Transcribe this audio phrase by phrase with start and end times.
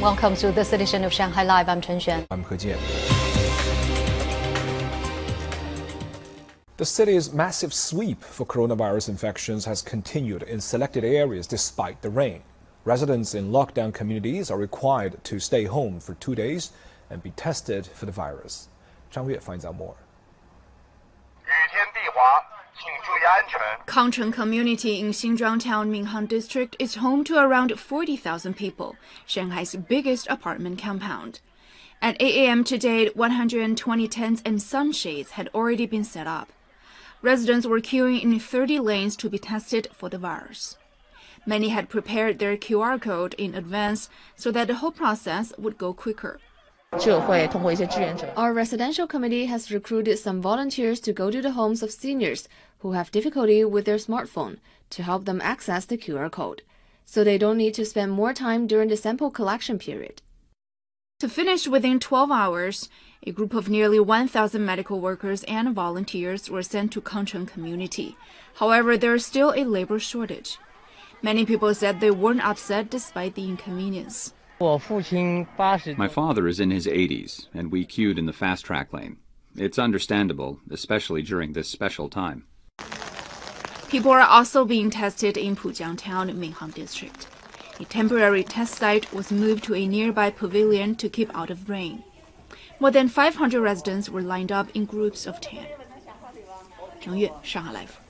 [0.00, 1.70] Welcome to this edition of Shanghai Live.
[1.70, 2.26] I'm Chen Xuan.
[2.30, 2.78] I'm He Jian.
[6.76, 12.42] The city's massive sweep for coronavirus infections has continued in selected areas despite the rain.
[12.84, 16.72] Residents in lockdown communities are required to stay home for two days
[17.08, 18.68] and be tested for the virus.
[19.10, 19.96] Zhang Yue finds out more.
[23.86, 28.96] Kangcheng community in Xinzhuang Town, Minhang District is home to around 40,000 people,
[29.26, 31.40] Shanghai's biggest apartment compound.
[32.02, 32.64] At 8 a.m.
[32.64, 36.52] today, 120 tents and sunshades had already been set up.
[37.22, 40.76] Residents were queuing in 30 lanes to be tested for the virus.
[41.46, 45.94] Many had prepared their QR code in advance so that the whole process would go
[45.94, 46.40] quicker.
[48.36, 52.92] Our residential committee has recruited some volunteers to go to the homes of seniors who
[52.92, 54.58] have difficulty with their smartphone
[54.90, 56.62] to help them access the QR code,
[57.04, 60.22] so they don't need to spend more time during the sample collection period.
[61.20, 62.88] To finish within 12 hours,
[63.26, 68.16] a group of nearly 1,000 medical workers and volunteers were sent to Kangcheng community.
[68.54, 70.58] However, there is still a labor shortage.
[71.22, 74.32] Many people said they weren't upset despite the inconvenience.
[74.58, 79.18] My father is in his 80s, and we queued in the fast track lane.
[79.54, 82.46] It's understandable, especially during this special time.
[83.88, 87.26] People are also being tested in Pujiang Town, Minhang District.
[87.78, 92.02] A temporary test site was moved to a nearby pavilion to keep out of rain.
[92.80, 95.66] More than 500 residents were lined up in groups of 10.
[97.02, 98.00] Zhang Yue, Shanghai Live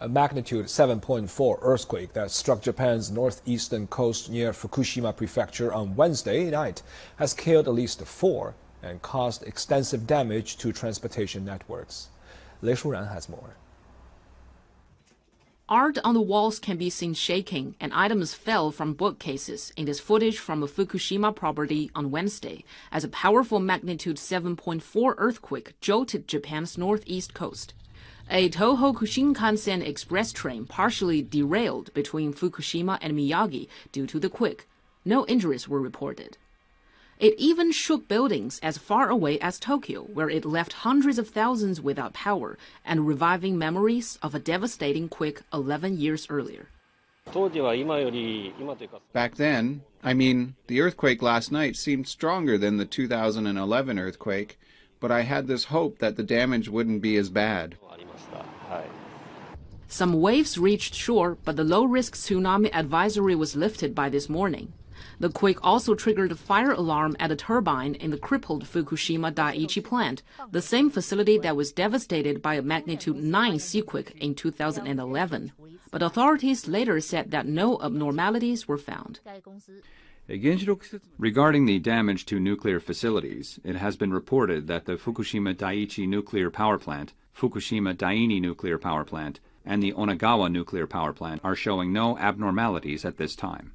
[0.00, 6.82] a magnitude 7.4 earthquake that struck Japan's northeastern coast near Fukushima Prefecture on Wednesday night
[7.16, 12.08] has killed at least four and caused extensive damage to transportation networks.
[12.62, 13.56] Lei Shuran has more.
[15.68, 20.00] Art on the walls can be seen shaking, and items fell from bookcases in this
[20.00, 26.78] footage from a Fukushima property on Wednesday as a powerful magnitude 7.4 earthquake jolted Japan's
[26.78, 27.74] northeast coast.
[28.30, 34.68] A Tohoku Shinkansen express train partially derailed between Fukushima and Miyagi due to the quake.
[35.02, 36.36] No injuries were reported.
[37.18, 41.80] It even shook buildings as far away as Tokyo, where it left hundreds of thousands
[41.80, 46.68] without power and reviving memories of a devastating quake 11 years earlier.
[49.14, 54.58] Back then, I mean, the earthquake last night seemed stronger than the 2011 earthquake,
[55.00, 57.76] but I had this hope that the damage wouldn't be as bad.
[59.90, 64.72] Some waves reached shore, but the low risk tsunami advisory was lifted by this morning.
[65.20, 69.82] The quake also triggered a fire alarm at a turbine in the crippled Fukushima Daiichi
[69.82, 75.52] plant, the same facility that was devastated by a magnitude 9 seaquake in 2011.
[75.90, 79.20] But authorities later said that no abnormalities were found.
[80.28, 86.50] Regarding the damage to nuclear facilities, it has been reported that the Fukushima Daiichi nuclear
[86.50, 91.94] power plant, Fukushima Daini nuclear power plant, and the Onagawa nuclear power plant are showing
[91.94, 93.72] no abnormalities at this time.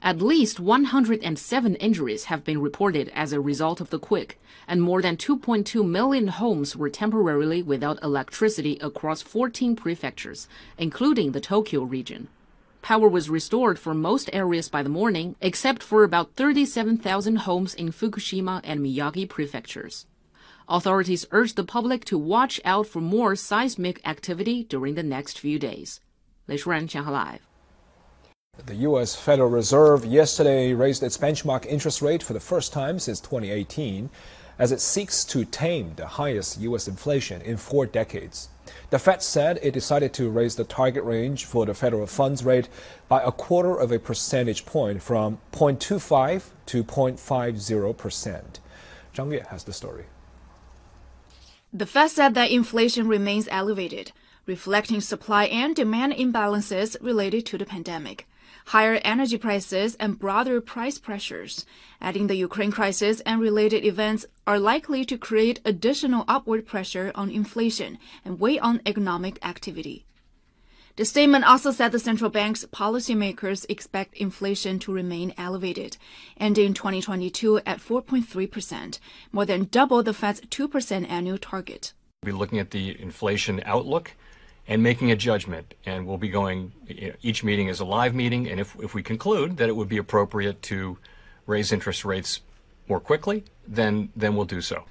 [0.00, 5.02] At least 107 injuries have been reported as a result of the quake, and more
[5.02, 10.48] than 2.2 million homes were temporarily without electricity across 14 prefectures,
[10.78, 12.28] including the Tokyo region.
[12.84, 17.90] Power was restored for most areas by the morning, except for about 37,000 homes in
[17.90, 20.04] Fukushima and Miyagi prefectures.
[20.68, 25.58] Authorities urged the public to watch out for more seismic activity during the next few
[25.58, 26.00] days.
[26.46, 27.46] Lei Shuran, Shanghai Live.
[28.66, 29.16] The U.S.
[29.16, 34.10] Federal Reserve yesterday raised its benchmark interest rate for the first time since 2018
[34.58, 36.86] as it seeks to tame the highest U.S.
[36.86, 38.50] inflation in four decades.
[38.90, 42.68] The Fed said it decided to raise the target range for the federal funds rate
[43.08, 48.60] by a quarter of a percentage point from 0.25 to 0.50 percent.
[49.14, 50.04] Zhang Yue has the story.
[51.72, 54.12] The Fed said that inflation remains elevated,
[54.46, 58.26] reflecting supply and demand imbalances related to the pandemic
[58.64, 61.66] higher energy prices, and broader price pressures,
[62.00, 67.30] adding the Ukraine crisis and related events are likely to create additional upward pressure on
[67.30, 70.06] inflation and weigh on economic activity.
[70.96, 75.96] The statement also said the central bank's policymakers expect inflation to remain elevated,
[76.38, 79.00] ending 2022 at 4.3%,
[79.32, 81.92] more than double the Fed's 2% annual target.
[82.22, 84.12] We'll be looking at the inflation outlook
[84.66, 85.74] and making a judgment.
[85.84, 88.48] And we'll be going, you know, each meeting is a live meeting.
[88.48, 90.98] And if, if we conclude that it would be appropriate to
[91.46, 92.40] raise interest rates
[92.88, 94.84] more quickly, then, then we'll do so.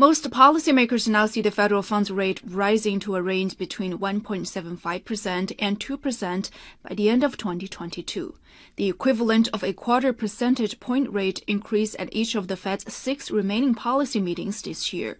[0.00, 5.80] Most policymakers now see the federal funds rate rising to a range between 1.75% and
[5.80, 6.50] 2%
[6.88, 8.36] by the end of 2022,
[8.76, 13.32] the equivalent of a quarter percentage point rate increase at each of the Fed's six
[13.32, 15.18] remaining policy meetings this year.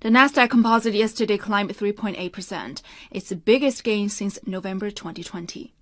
[0.00, 5.72] The Nasdaq Composite yesterday climbed 3.8%, its biggest gain since November 2020.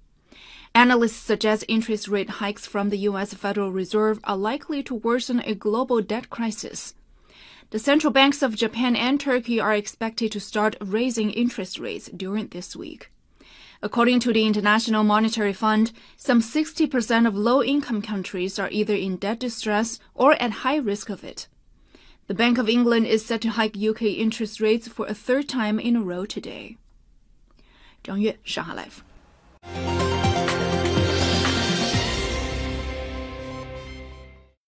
[0.74, 3.34] Analysts suggest interest rate hikes from the U.S.
[3.34, 6.94] Federal Reserve are likely to worsen a global debt crisis.
[7.70, 12.48] The central banks of Japan and Turkey are expected to start raising interest rates during
[12.48, 13.10] this week.
[13.82, 19.16] According to the International Monetary Fund, some 60% of low income countries are either in
[19.16, 21.48] debt distress or at high risk of it.
[22.28, 25.80] The Bank of England is set to hike UK interest rates for a third time
[25.80, 26.76] in a row today.
[28.04, 29.91] 张悦，上海 Live。